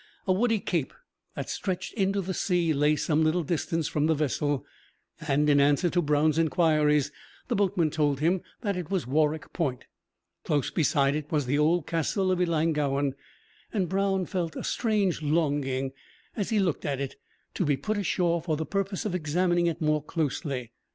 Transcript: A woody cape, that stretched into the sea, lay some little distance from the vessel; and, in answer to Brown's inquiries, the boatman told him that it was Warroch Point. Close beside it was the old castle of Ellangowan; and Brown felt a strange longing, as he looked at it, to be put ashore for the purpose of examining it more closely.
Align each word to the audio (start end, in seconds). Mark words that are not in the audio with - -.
A 0.25 0.33
woody 0.33 0.59
cape, 0.59 0.95
that 1.35 1.47
stretched 1.47 1.93
into 1.93 2.21
the 2.21 2.33
sea, 2.33 2.73
lay 2.73 2.95
some 2.95 3.23
little 3.23 3.43
distance 3.43 3.87
from 3.87 4.07
the 4.07 4.15
vessel; 4.15 4.65
and, 5.27 5.47
in 5.47 5.59
answer 5.59 5.91
to 5.91 6.01
Brown's 6.01 6.39
inquiries, 6.39 7.11
the 7.49 7.55
boatman 7.55 7.91
told 7.91 8.19
him 8.19 8.41
that 8.61 8.75
it 8.75 8.89
was 8.89 9.05
Warroch 9.05 9.53
Point. 9.53 9.85
Close 10.43 10.71
beside 10.71 11.13
it 11.13 11.31
was 11.31 11.45
the 11.45 11.59
old 11.59 11.85
castle 11.85 12.31
of 12.31 12.41
Ellangowan; 12.41 13.13
and 13.71 13.87
Brown 13.87 14.25
felt 14.25 14.55
a 14.55 14.63
strange 14.63 15.21
longing, 15.21 15.91
as 16.35 16.49
he 16.49 16.57
looked 16.57 16.83
at 16.83 16.99
it, 16.99 17.17
to 17.53 17.63
be 17.63 17.77
put 17.77 17.99
ashore 17.99 18.41
for 18.41 18.57
the 18.57 18.65
purpose 18.65 19.05
of 19.05 19.13
examining 19.13 19.67
it 19.67 19.81
more 19.81 20.03
closely. 20.03 20.71